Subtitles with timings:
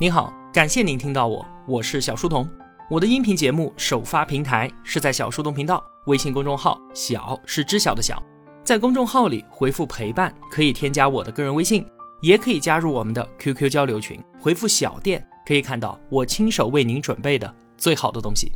[0.00, 2.48] 您好，感谢您听到我，我是小书童。
[2.88, 8.22] 我的音频节目首发平台是在小书童频道微信公众号，小是知晓的小，
[8.62, 11.84] 在公众号里回复陪伴，可以添加我的个人微信，
[12.22, 18.52] 也可以加入我们的 QQ 交流群，回复小店可以看到我亲手为您准备的最好的东西。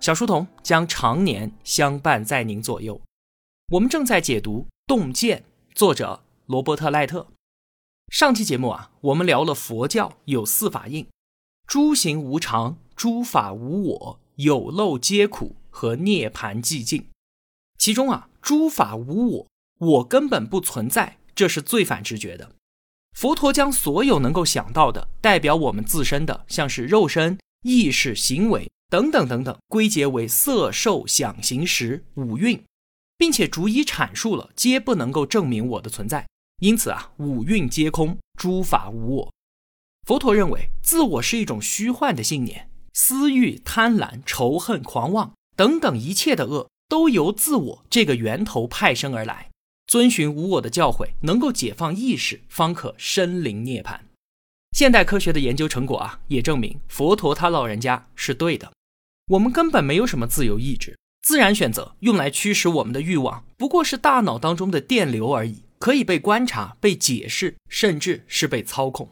[0.00, 3.00] 小书童将常年相伴在您左右。
[3.72, 5.38] 我们正在解读《洞见》，
[5.74, 7.26] 作者罗伯特·赖特。
[8.08, 11.08] 上期节目啊，我们聊了佛教有四法印：
[11.66, 17.08] 诸行无常、诸法无我、有漏皆苦和涅槃寂静。
[17.76, 19.46] 其中啊，诸法无我，
[19.78, 22.52] 我根本不存在，这是最反直觉的。
[23.16, 32.62] 佛陀将所有能够想到的代表我们自身的，像是肉身、意识、行为等等等等，归结为色、受、想、行、识五蕴，
[33.18, 36.24] 并且逐一阐述了，皆不能够证明我的存在。
[36.60, 39.32] 因此啊，五蕴皆空，诸法无我。
[40.06, 49.50] 佛陀认为，自我是一种虚幻的信念，私欲、贪婪、仇恨、狂妄等等一切的恶，都由自我这个源头派生而来。
[49.86, 54.00] 遵循无我的教诲，能够解放意识，方可身临涅槃。
[54.72, 58.72] 现代科学的研究成果啊，也证明佛陀他老人家是对的。
[59.28, 65.63] 我们根本没有什么自由意志，自然选择用来驱使我们的欲望，不过是大脑当中的电流而已。
[65.78, 69.10] 可以被观察、被解释，甚至是被操控。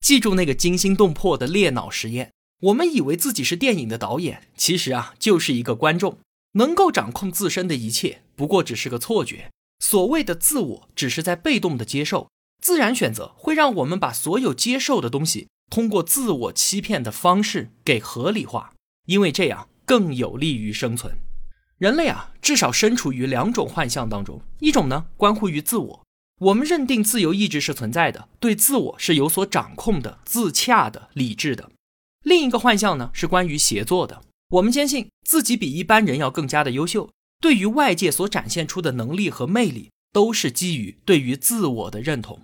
[0.00, 2.30] 记住那个惊心动魄的裂脑实验。
[2.60, 6.18] 我们以为自己是电影的导演，其实啊，就是一个观众，
[6.52, 9.50] 能够掌控自身的一切，不过只是个错觉。
[9.78, 12.30] 所谓的自我，只是在被动的接受。
[12.62, 18.72] 自然选择会让我们把所有接受的东西，通过自我欺骗的方式给合理化，
[19.04, 21.18] 因为这样更有利于生存。
[21.78, 24.40] 人类啊，至少身处于两种幻象当中。
[24.60, 26.06] 一种呢，关乎于自我，
[26.40, 31.70] 我们认定自由意志是存在的，对自我是有所掌控的、自洽的、理智的。
[32.24, 37.10] 另一个幻象呢，是关于协作的，我们坚信自己比一般人要更加的优秀，
[37.42, 42.40] 对于外界所展现出的能力和魅力，都是基于对于自我的认同。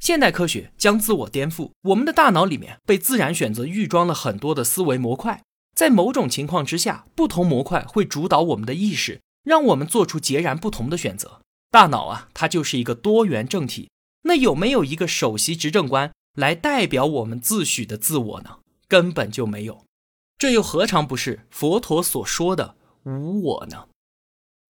[0.00, 5.42] 现代科学将自我颠覆，我们的大脑里面被自然选择预装了很多的思维模块。
[5.74, 11.40] 在某种情况之下，不同模块会主导我们的意识，让我们做出截然不同的选择。
[11.70, 13.90] 大脑啊，它就是一个多元政体。
[14.22, 18.58] 那有没有一个首席执政官来代表我们自诩的自我呢？
[18.88, 19.84] 根本就没有。
[20.38, 23.88] 这又何尝不是佛陀所说的无我呢？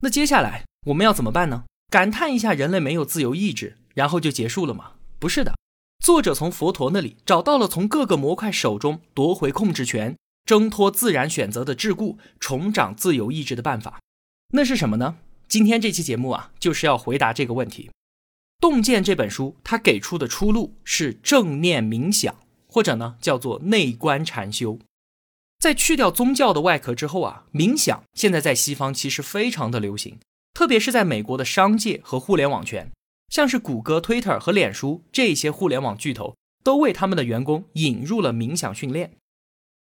[0.00, 1.64] 那接下来我们要怎么办呢？
[1.90, 4.92] 感叹一下人类没有自由意志，然后就结束了吗？
[5.18, 5.54] 不是的。
[6.02, 10.16] 作者从佛陀那里找到了从各个模块手中夺回控制权。
[10.44, 14.00] 挣脱自然选择的桎梏，重掌自由意志的办法，
[14.52, 15.16] 那是什么呢？
[15.48, 17.88] 今天这期节目啊，就是要回答这个问题。
[18.60, 22.34] 《洞见》这本书，它给出的出路是正念冥想，
[22.66, 24.78] 或者呢叫做内观禅修。
[25.58, 30.18] 在去掉宗教的外壳之后啊，冥想现在在西方其实非常的流行，
[30.52, 32.90] 特别是在美国的商界和互联网圈，
[33.28, 39.12] 像是谷歌、Twitter 和脸书这些互联网巨头，都为他们的员工引入了冥想训练。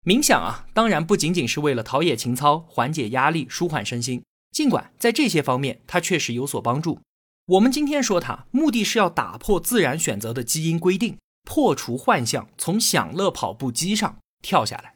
[0.05, 4.21] 冥想啊，当然不仅仅是为了陶冶情操、缓解压力、舒缓身心。
[4.51, 6.99] 尽管在这些方面它确实有所帮助，
[7.45, 14.95] 我们今天说它，目的是要打破自然选择的基因规定，破除幻象，从享乐跑步机上跳下来。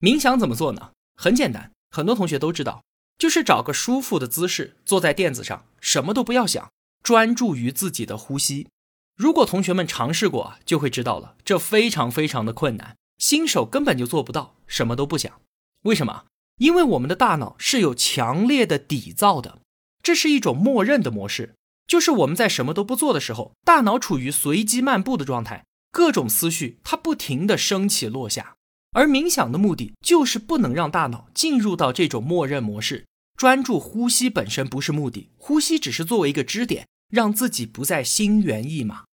[0.00, 0.92] 冥想怎么做呢？
[1.16, 2.84] 很简单，很多同学都知道，
[3.16, 6.70] 就是找个舒服的姿势，坐在垫子上，什么都不要想，
[7.02, 8.68] 专注于自己的呼吸。
[9.16, 12.96] 如果同学们尝试过，就会知道了，这非常非常的困难。
[13.20, 15.40] 新手根本就做不到，什么都不想。
[15.82, 16.24] 为什么？
[16.56, 19.58] 因为我们的大脑是有强烈的底噪的，
[20.02, 21.54] 这是一种默认的模式，
[21.86, 28.56] 就是我们在什么都不做的时候，大脑处于随机漫步的状态，各种思绪它不停的升起落下。
[28.92, 33.06] 而冥想的目的就是不能让大脑进入到这种默认模式，
[33.36, 39.04] 专注呼吸本身不是目的，呼吸只是作为一个支点，让自己不再心猿意马。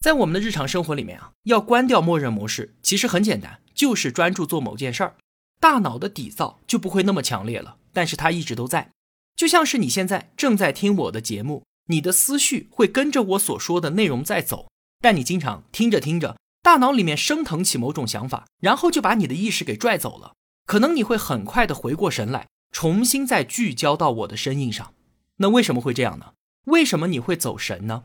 [0.00, 5.16] 在我们的日常生活里面啊，要关掉默认模式，其实很简单，就是专注做某件事儿，
[5.58, 7.76] 大脑的底噪就不会那么强烈了。
[7.92, 8.92] 但是它一直都在，
[9.34, 14.68] 就像是你现在正在听我的节目，你的思绪会跟着我所说的内容在走，
[15.00, 20.34] 但你经常听着听着，大脑里面升腾起某种想法，然后就把你的意识给拽走了。
[20.66, 24.94] 可能你会很快的回过神来，重新再聚焦到我的声音上。
[25.38, 26.34] 那为什么会这样呢？
[26.66, 28.04] 为什么你会走神呢？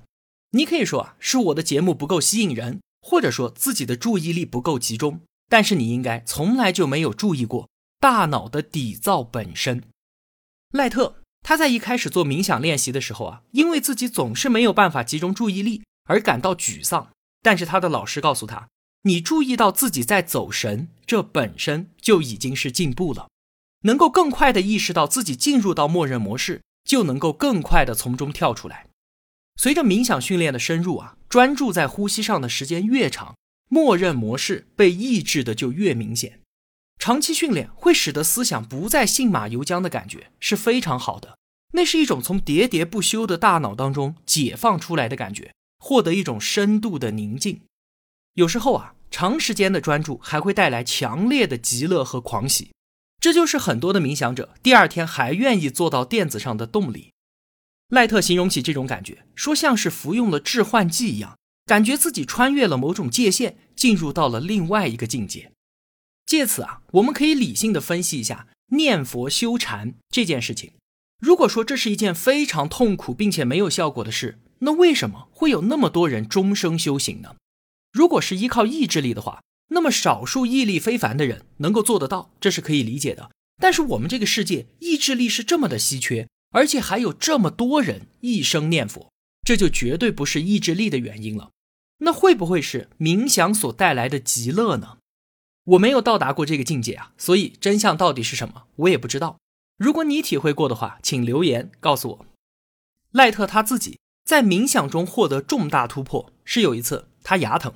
[0.55, 5.21] 你可以说啊，是我的节目不够吸引人，或者说自己的注意力不够集中。
[5.49, 7.69] 但是你应该从来就没有注意过
[7.99, 9.83] 大脑的底噪本身。
[10.71, 17.09] 赖特他在一开始做冥想练习的时候啊，因为自己总是没有办法集中注意力而感到沮丧。
[17.41, 18.69] 但是他的老师告诉他，
[19.01, 23.27] 你注意到自己在走神，这本身就已经是进步了。
[23.81, 28.87] 能够更快的意识到自己进入到默认模式，就能够更快的从中跳出来。
[29.55, 33.35] 随着冥想训练的深入啊，专注在呼吸上的时间越长，
[33.69, 36.39] 默认模式被抑制的就越明显。
[36.99, 41.37] 长期训练会使得思想不再信马由缰的感觉是非常好的，
[41.73, 47.61] 那是一种从喋喋不休的大脑当中解放出来的感觉，获得一种深度的宁静。
[48.35, 52.71] 有时候啊，长时间的专注还会带来强烈的极乐和狂喜，
[53.19, 57.12] 这就是很多的冥想者第二天还愿意坐到垫子上的动力。
[57.93, 61.37] 赖特形容起这种感觉，说像是服用了致幻剂一样，
[61.67, 65.51] 感觉自己穿越了某种界限，进入到了另外一个境界。
[66.25, 70.71] 借此啊，我们可以理性的分析一下念佛修禅这件事情。
[71.19, 77.35] 如果说这是一件非常痛苦并且没有效果的事，那为什么会有那么多人终生修行呢？
[77.91, 83.29] 如果是依靠意志力的话，那么少数毅力非凡的人能够做得到，这是可以理解的。
[83.61, 86.27] 但是我们这个世界意志力是这么的稀缺。
[86.53, 89.11] 而且还有这么多人一生念佛，
[89.43, 91.51] 这就绝对不是意志力的原因了。
[91.97, 94.97] 那会不会是冥想所带来的极乐呢？
[95.65, 99.37] 我没有到达过这个境界啊，所以真相到底是什么，我也不知道。
[99.77, 102.25] 如果你体会过的话，请留言告诉我。
[103.11, 107.73] 赖特他自己在冥想中获得重大突破，是有一次他牙疼，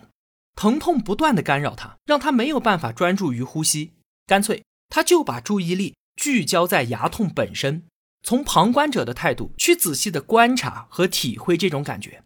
[0.56, 3.94] 疼痛不断的干扰他，让他没有办法专注于呼吸，
[4.25, 7.83] 干脆他就把注意力聚焦在牙痛本身。
[8.24, 12.24] 从旁观者的态度去仔细的观察和体会这种感觉。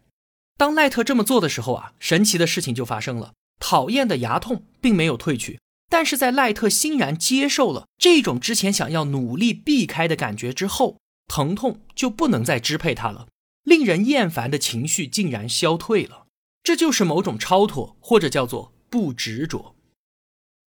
[0.56, 3.32] 当赖特这么做的时候啊，神奇的事情就发生了。
[3.58, 10.98] 讨厌的牙痛并没有退去，但是在赖特欣然接受了这种之前想要努力避开的感觉之后，
[11.28, 13.28] 疼痛就不能再支配他了。
[13.62, 16.26] 令人厌烦的情绪竟然消退了。
[16.64, 19.76] 这就是某种超脱，或者叫做不执着。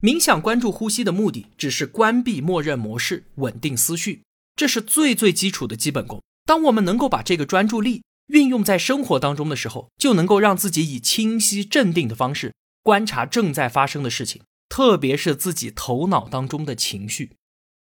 [0.00, 4.22] 冥想关注呼吸的目的，只是关闭默认模式，稳定思绪。
[4.56, 6.22] 这是最最基础的基本功。
[6.44, 17.36] 当我们能够把这个专注力运用在生活当中的时候，就能够让自己以清晰镇定的方式观察正在发生的事情，特别是自己头脑当中的情绪，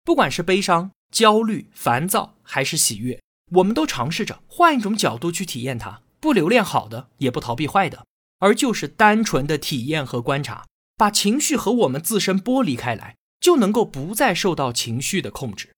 [0.05, 3.20] 不管是悲伤、焦虑、烦躁还是喜悦，
[3.52, 8.06] 我们都尝试着换一种角度去体验它，不留恋好的，也不逃避坏的，
[8.38, 10.66] 而就是单纯的体验和观察，
[10.96, 15.75] 把情绪和我们自身剥离开来，就能够不再受到情绪的控制。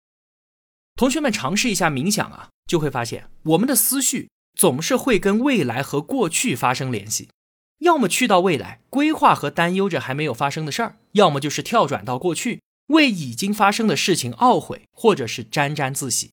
[1.00, 7.30] 同学们尝试一下冥想啊，就会发现我们的思绪总是会跟未来和过去发生联系，
[7.78, 16.32] 要么去到未来规划和担忧着还没有发生的事儿，要么就是跳转到过去为已经发生的事情懊悔或者是沾沾自喜。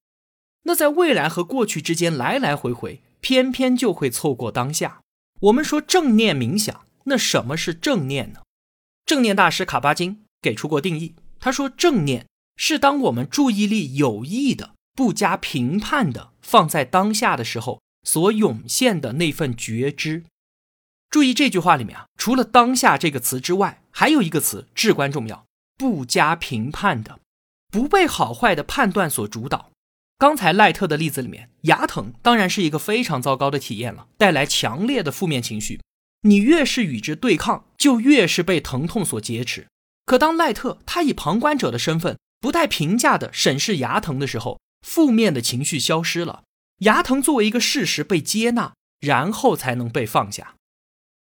[0.63, 4.99] 那在未来和过去之间来来回回，偏偏就会错过当下。
[5.39, 8.41] 我们说正念冥想，那什么是正念呢？
[9.05, 12.25] 正念大师卡巴金给出过定义，他说正念。
[12.57, 20.23] 是当我们注意力有意的、不加评判的放在当下的时候，所涌现的那份觉知。
[21.09, 25.45] 注意这句话里面啊，除了“当下”这个词之外，还有一个词至关重要：
[25.77, 27.19] 不加评判的，
[27.71, 29.71] 不被好坏的判断所主导。
[30.17, 35.79] 刚才赖特的例子里面，牙疼当然是一个非常糟糕的体验了，带来强烈的负面情绪。
[36.23, 39.67] 你越是与之对抗，就越是被疼痛所劫持。
[40.05, 46.43] 可当赖特他以旁观者的身份，不带评价的审视牙疼的时候，负面的情绪消失了，
[46.79, 50.55] 牙疼作为一个事实被接纳，然后才能被放下。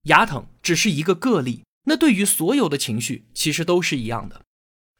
[0.04, 4.42] 牙疼只是一个个例，那对于所有的情绪其实都是一样的。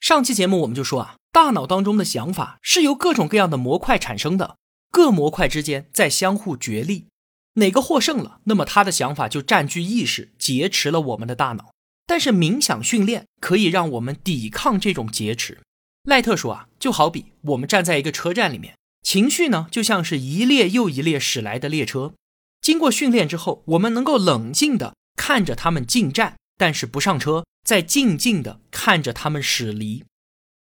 [0.00, 4.56] 上期节目我们就说啊，大脑当中的想法是由各种各样的模块产生的，
[4.90, 7.08] 各模块之间在相互角力，
[7.54, 11.72] 哪个获胜了，那么他的想法就占据意识，劫持了我们的大脑。
[12.06, 15.60] 但是冥想训练可以让我们抵抗这种劫持。
[16.06, 22.14] 赖特说啊，就好比我们站在一个车站里面，情绪呢就像是一列又一列驶来的列车。
[22.60, 30.04] 经过训练之后，我们能够冷静地看着他们进站，但是不上车，再静静地看着他们驶离。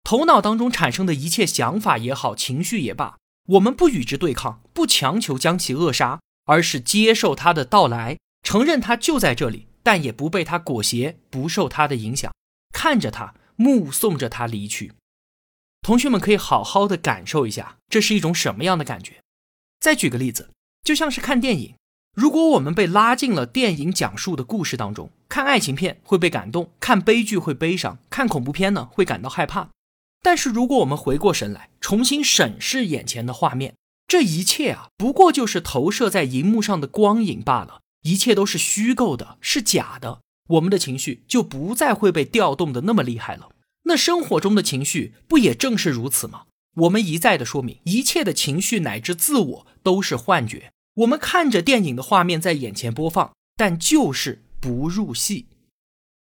[0.03, 3.17] 头脑当中产生的一切想法也好，情绪也罢，
[3.49, 12.33] 我们不与之对抗，不强求将其扼杀，而是接受它的到来，承认它就在这里，但也不被它裹挟，不受它的影响，
[12.73, 14.93] 看着它，目送着它离去。
[15.85, 19.21] 同学们可以好好的感受一下，这是一种什么样的感觉？
[19.79, 20.49] 再举个例子，
[20.83, 21.75] 就像是看电影，
[22.15, 29.69] 如果我们被拉进了电影讲述的故事当中，看爱情片会被感动，看悲剧会悲伤，看恐怖片呢会感到害怕。
[30.23, 33.75] 但是如果我们回过神来，重新审视眼前的画面，
[34.07, 40.21] 这一切啊，不过就是投射在荧幕上的光影罢了，一切都是虚构的，是假的。
[40.47, 43.49] 我们的情绪就不再会被调动的那么厉害了。
[43.85, 46.43] 那生活中的情绪不也正是如此吗？
[46.75, 50.71] 我们一再的说明，一切的情绪乃至自我都是幻觉。
[50.95, 55.47] 我们看着电影的画面在眼前播放，但就是不入戏。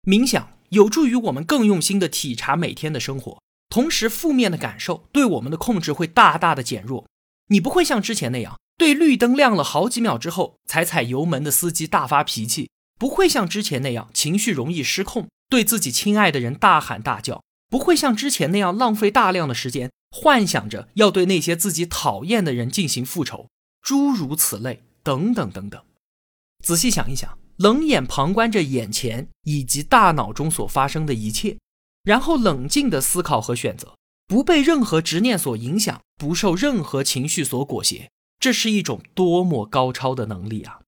[0.03, 7.07] 冥想有助于我们更用心的体察每天的生活，同时负面的感受对我们的控制会大大的减弱。
[7.49, 12.69] 你不会像之前那样，对绿灯亮了好几秒之后才踩油门的司机大发脾气。
[12.99, 23.49] 不会像之前那样情绪容易失控，对自己亲爱的人大喊大叫；不会像之前那样浪费大量的时间，幻想着要对那些自己讨厌的人进行复仇，
[23.83, 25.83] 诸如此类，等等等等。
[26.65, 31.59] 仔细想一想，冷眼旁观着眼前以及大脑中所发生的一切，
[32.03, 33.97] 然后冷静的思考和选择，
[34.27, 38.09] 不被任何执念所影响，不受任何情绪所裹挟，
[38.39, 40.81] 这是一种多么高超的能力啊！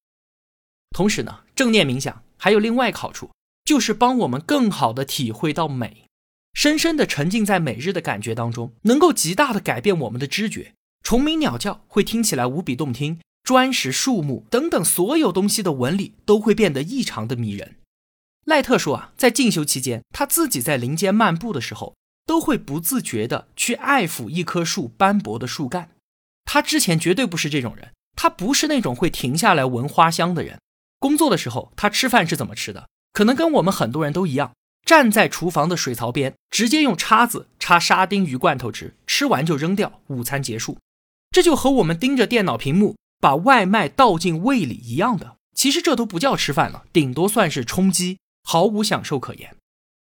[0.90, 3.30] 同时呢，正念冥想还有另外好处，
[3.66, 6.06] 就是帮我们更好的体会到美，
[6.54, 10.72] 深深的沉浸在每日的感觉当中，能够极大的改变我们的知觉。
[11.02, 17.76] 虫鸣鸟叫会听起来无比动听，砖石树木等等所有东西的纹理都会变得异常的迷人。
[18.44, 25.90] 赖特说啊，在进修期间，他自己在林间漫步的时候，都会不自觉的去爱抚一棵树斑驳的树干。
[26.44, 30.60] 他之前绝对不是这种人，他不是那种会停下来闻花香的人。
[31.00, 32.88] 工作的时候，他吃饭是怎么吃的？
[33.16, 34.52] 可能跟我们很多人都一样，
[34.84, 40.76] 站在厨房的水槽边，直接用叉子插沙丁鱼罐头吃，吃完就扔掉，午餐结束。
[41.30, 45.36] 这就和我们盯着电脑屏幕把外卖倒进胃里一样的。
[45.54, 49.56] 其实这都不叫吃饭了，顶多算是充饥，毫无享受可言。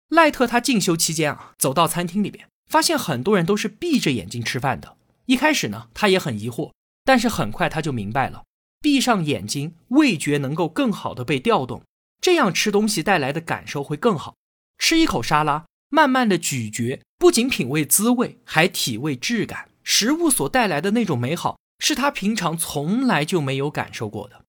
[0.09, 4.97] 赖特他进修期间啊，走到餐厅里边，发现很多人都是闭着眼睛吃饭的。
[5.27, 6.73] 一开始呢，他也很疑惑，
[7.05, 8.43] 但是很快他就明白了。
[8.81, 11.81] 闭上眼睛，味觉能够更好的被调动，
[12.21, 14.35] 这样吃东西带来的感受会更好。
[14.77, 19.69] 吃一口沙拉，慢慢的咀嚼，不仅品味滋味，还体味质感。
[19.83, 24.43] 食物所带来的那种美好，是他平常从来就没有感受过的。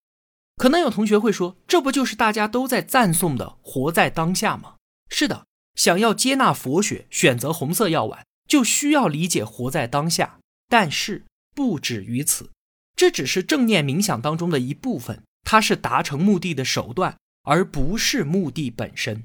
[0.57, 4.75] 可能有同学会说，这不就是大家都在赞颂的活在当下吗？
[5.09, 5.47] 是的，
[5.77, 10.41] 想要接纳佛学，选择红色药丸，就需要理解活在当下。
[10.69, 12.51] 但是不止于此。
[12.97, 17.17] 这只是正念冥想当中的一部分，它是达成目的的手段，
[17.49, 19.25] 而不是目的本身。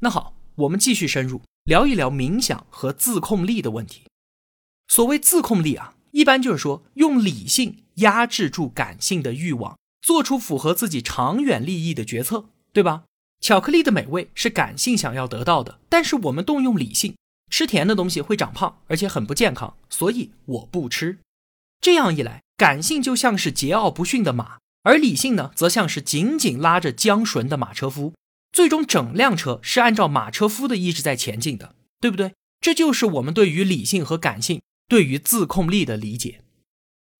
[0.00, 4.02] 那好，我们继续深入聊一聊冥想和自控力的问题。
[4.88, 13.04] 所谓自控力啊，一般就是说用理性压制住感性的欲望，做出符合自己长远利益的决策，对吧？
[13.40, 17.16] 巧克力的美味是感性想要得到的，但是我们动用理性，
[17.50, 21.20] 吃甜的东西会长胖，而且很不健康，所以我不吃。
[21.80, 22.42] 这样一来。
[22.54, 28.14] 感性就像是桀骜不驯的马，而理性呢，则像是紧紧拉着缰绳的马车夫。
[28.52, 32.34] 最终，整辆车是按照马车夫的意志在前进的，对不对？
[32.60, 36.42] 这就是我们对于理性和感性、对于自控力的理解。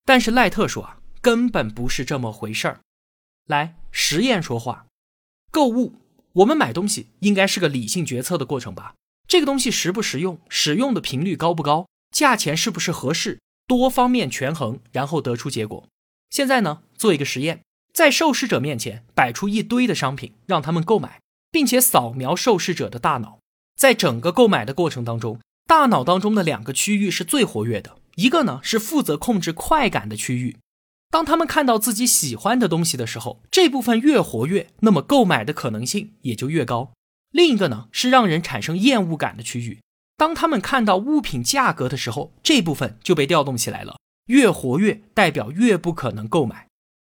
[0.04, 2.80] 但是赖特说啊，根本不是这么回事儿。
[3.46, 4.86] 来，实验说话。
[5.50, 5.94] 购物，
[6.32, 8.94] 我们买东西应该是个理性决策的过程吧？
[9.26, 13.40] 这个东西实不实用，使用的频率高不高，价钱是不是合适？
[13.66, 15.88] 多方面权衡，然后得出结果。
[16.30, 21.18] 现在呢，做一个实验，在受试者面前摆出一堆的商品，让他们购买，
[21.50, 23.40] 并且扫描受试者的大脑。
[23.76, 30.58] 在整个购买的过程当中，大脑当中的两个区域是最活跃的，一个呢是负责控制快感的区域。
[31.10, 36.92] 当他们看到自己喜欢的东西的时候，这部分越活跃，那么购买的可能性也就越高。
[37.32, 39.80] 另一个呢是让人产生厌恶感的区域。
[40.16, 43.96] 当他们看到物品价格的时候，这部分就被调动起来了。
[44.26, 46.68] 越活跃，代表越不可能购买。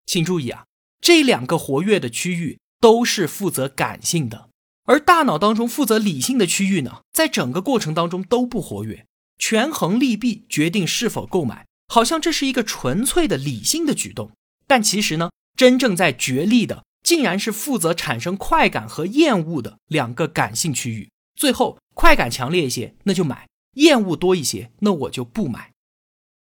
[0.06, 0.64] 请注意啊，
[1.00, 4.48] 这两个活跃的区域都是负责感性的，
[4.84, 9.04] 而大脑当中负责理性的区域呢，在整个过程当中都不活跃。
[9.38, 14.30] 权衡利弊，决定是否购买，好像这是一个纯粹的理性的举动。
[14.66, 21.10] 但其实呢，真正在角力的，竟然是负责产生快感和厌恶的两个感性区域。
[21.34, 21.78] 最后。
[21.96, 23.46] 快感强烈一些，那就买；
[23.76, 25.72] 厌恶多一些，那我就不买。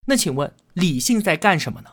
[0.05, 1.89] 那请问理性在干什么呢？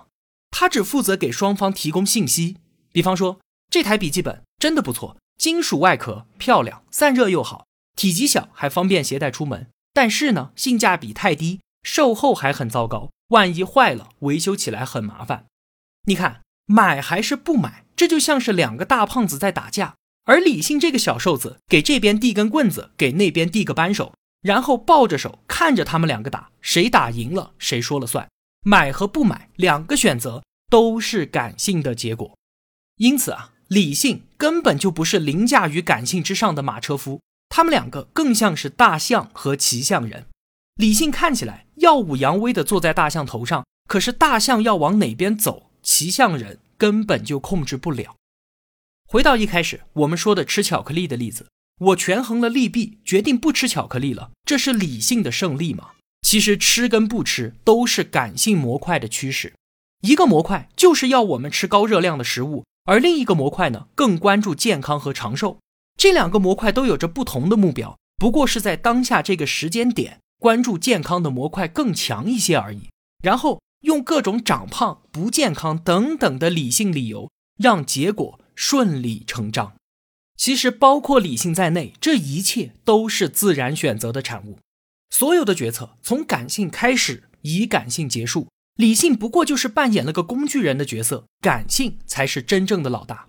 [0.58, 2.56] 它只负责给双方提供信息。
[2.90, 9.66] 比方说，这台笔记本真的不错，金属外壳漂亮，散热又好，体积小还方便携带出门。
[9.92, 15.44] 但是呢，性价比太低，售后还很糟糕，万一坏了，维修起来很麻烦。
[16.06, 19.96] 你看，买还是不买，这就像是两个大胖子在打架。
[20.24, 28.26] 而理性这个小瘦子给这边递根棍子，给那边递个扳手，然后抱着手看着他们两个打，谁打赢了谁说了算。
[28.64, 32.36] 买和不买两个选择都是感性的结果。
[32.96, 40.26] 因此啊，理性根本就不是凌驾于感性之上的马车夫，他们两个更像是大象和骑象人。
[40.76, 48.16] 理性看起来耀武扬威地坐在大象头上，可是大象要往哪边走，骑象人根本就控制不了。
[49.08, 51.46] 回到一开始我们说的吃巧克力的例子，
[51.78, 55.92] 我权衡了利弊，决定不吃巧克力了，这是理性的胜利吗？
[56.22, 59.54] 其实吃跟不吃都是感性模块的驱使。
[60.00, 65.58] 一个模块就是要我们吃高热量的食物，而另一个模块呢更关注健康和长寿。
[65.96, 72.90] 这两个模块都有着不同的目标，不过是在当下这个时间点，关注健康的模块更强一些而已。
[73.22, 79.74] 然后用各种长胖、不健康等等的理性理由，让结果顺理成章。
[80.36, 84.58] 其实包括理性在内，这一切都是自然选择的产物。
[85.08, 93.26] 所有的决策从感性开始，以感性结束，理性不过就是扮演了个工具人的角色，感性才是真正的老大。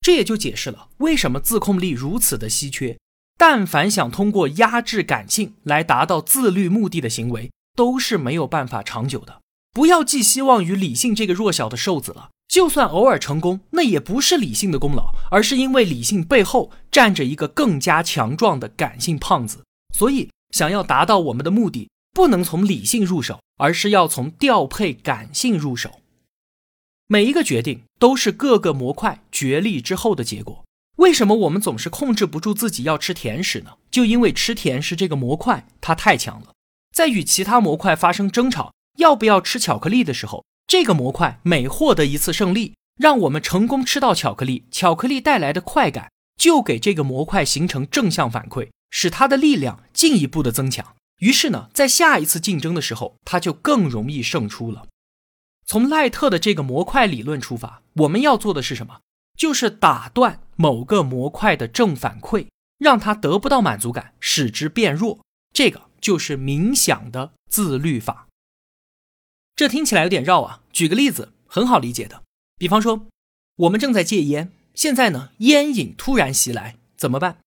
[0.00, 2.98] 这也就解释了为什么自控力如此的稀缺。
[3.36, 9.40] 但凡想通过压制感性来达到自律目的的行为，都是没有办法长久的。
[9.72, 12.30] 不要寄希望于理性这个弱小的瘦子了。
[12.48, 19.64] 就算偶尔成功，那也不是理性的功劳，而是因为理性背后站着一个更加强壮的感性胖子。
[19.94, 20.28] 所以。
[20.50, 26.00] 想要达到我们的目的，不能从理性入手，而是要从调配感性入手。
[27.06, 30.64] 每一个决定都是各个模块角力之后的结果。
[30.96, 33.76] 为什么我们总是控制不住自己要吃甜食呢？
[33.90, 36.52] 就因为吃甜食这个模块它太强了。
[36.92, 48.68] 在与其他模块发生争吵，要不要吃巧克力的时候，这个模块每获得一次胜利，让我们成功吃到巧克力，巧克力带来的快感就给这个模块形成正向反馈。
[48.90, 54.86] 使它的力量进一步的增强，于是呢，在下一次竞争的时候，它就更容易胜出了。
[55.66, 59.00] 从赖特的这个模块理论出发，我们要做的是什么？
[59.36, 62.46] 就是打断某个模块的正反馈，
[62.78, 65.20] 让它得不到满足感，使之变弱。
[65.52, 68.28] 这个就是冥想的自律法。
[69.54, 72.22] 这听起来有点绕啊，举个例子，很好理解的。
[72.56, 73.06] 比方说，
[73.56, 77.38] 我们正在戒烟，现在呢，烟瘾突然袭来，怎么办？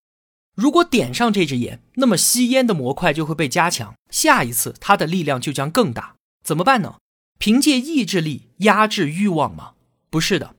[0.56, 6.16] 如果点上这支烟，那么吸烟的模块就会被加强，下一次它的力量就将更大。
[6.44, 6.98] 怎么办呢？
[7.40, 9.74] 凭借意志力压制欲望吗？
[10.10, 10.56] 不是的，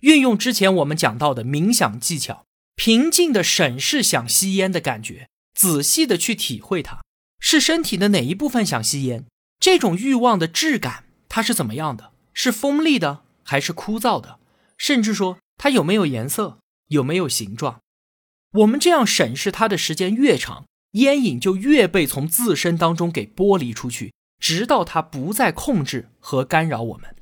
[0.00, 2.44] 运用之前我们讲到的冥想技巧，
[2.76, 7.02] 平静的审视想吸烟的感觉，仔细的去体会它，
[7.40, 9.24] 是身体的哪一部分想吸烟？
[9.58, 12.12] 这种欲望的质感它是怎么样的？
[12.32, 14.38] 是锋利的还是枯燥的？
[14.78, 16.58] 甚至说它有没有颜色？
[16.88, 17.80] 有没有形状？
[18.52, 27.16] 我们这样审视它的时间越长，烟瘾就越被从自身当中给剥离出去，直到它不再控制和干扰我们。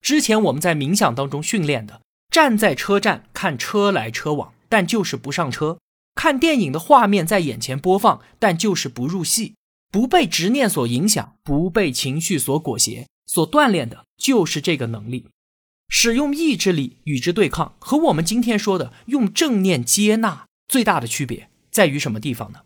[0.00, 5.78] 之前我们在冥想当中训练的，站在车站看车来车往，但就是不上车；
[6.14, 9.54] 看电影的画面在眼前播放，但就是不入戏；
[9.90, 15.26] 不被执念所影响，不被情绪所裹挟，所锻炼的就是这个能力。
[15.88, 20.46] 使用意志力与之对抗，和我们今天说的用正念接纳。
[20.70, 22.60] 最大的区别在于什么地方呢？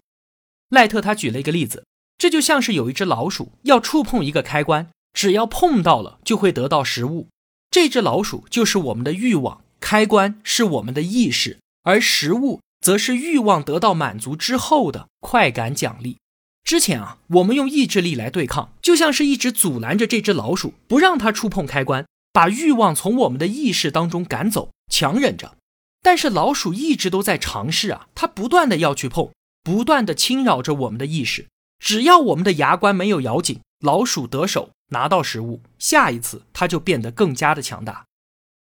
[0.69, 1.87] 赖特他举了一个例子，
[2.19, 7.29] 这就像是有一只老鼠要触碰一个开关，只要碰到了就会得到食物。
[7.71, 16.19] 这只老鼠就是我们的欲望，开关是我们的意识，而食物则是欲望得到满足之后的快感奖励。
[16.63, 25.57] 之前啊，我们用意志力来对抗，就像是一直阻拦着这只老鼠，不让它触碰开关，把欲望从我们的意识当中赶走，强忍着。
[26.05, 31.47] 但是老鼠一直都在尝试啊，它不断的要去碰，不断的侵扰着我们的意识。
[31.79, 38.05] 只要我们的牙关没有咬紧，老鼠得手拿到食物，下一次它就变得更加的强大。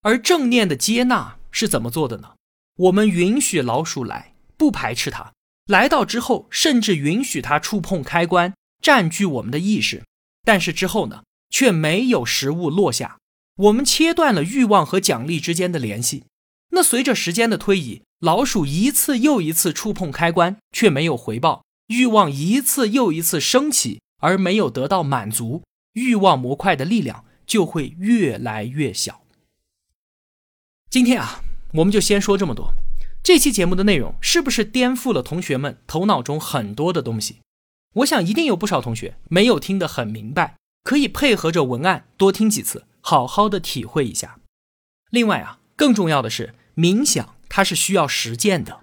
[0.02, 2.32] 而正念的接纳是怎么做的呢？
[2.76, 5.32] 我们允许老鼠来，不排斥它
[5.66, 10.02] 来到之后，甚至允许它触碰开关，占据我们的意识。
[10.42, 13.18] 但是之后呢，却没有食物落下，
[13.56, 16.24] 我们切断了欲望和奖励之间的联系。
[16.70, 25.62] 那随着时间的推移，老鼠一次又一次触碰开关，却没有回报；欲望一次又一次升起，而没有得到满足，
[25.94, 29.22] 欲望模块的力量就会越来越小。
[30.88, 31.42] 今天啊，
[31.74, 32.72] 我们就先说这么多。
[33.22, 37.40] 这期节目的内容是不是颠覆了同学们头脑中很多的东西？
[37.94, 44.38] 我想一定有不少同学没有听得很明白，可以配合着文案多听几次，好好的体会一下。
[45.10, 46.54] 另外啊，更重要的是。
[46.76, 48.80] 冥想它是需要实践的。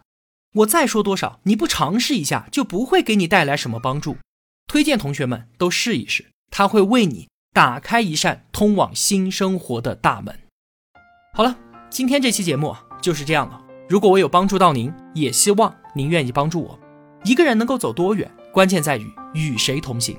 [0.55, 4.17] 我再说多少，你不尝试一下就不会给你带来什么帮助。
[4.67, 10.37] 推荐同学们都试一试，它会为你打开一扇通往新生活的大门。
[11.33, 11.55] 好了，
[11.89, 13.61] 今天这期节目啊就是这样了。
[13.87, 16.79] 如果我有帮助到您，也希望您愿意帮助我。
[17.23, 20.17] 一个人能够走多远，关键在于与谁同行。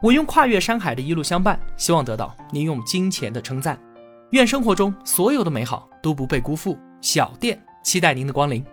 [0.00, 3.80] 我用跨越山海的一路相伴，希望得到您用金钱的称赞。
[4.30, 6.78] 愿生活中所有的美好都不被辜负。
[7.00, 8.64] 小店期待您的光临。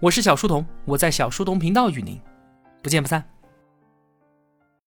[0.00, 2.18] 我是小书童我在小书童频道与您。
[2.82, 3.33] 不见不散。